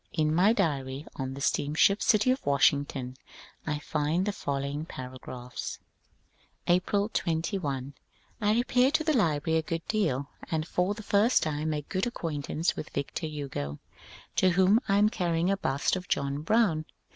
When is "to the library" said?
8.89-9.59